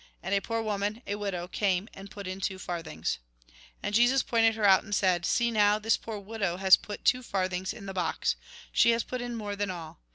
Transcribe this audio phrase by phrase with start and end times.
[0.23, 3.19] And a poor woman, a widow, came and put in two farthings.
[3.83, 7.21] And Jesus pointed her out, and said:" See, now, this poor widow has put two
[7.21, 8.35] farthings in the box.
[8.71, 9.99] She has put in more than all.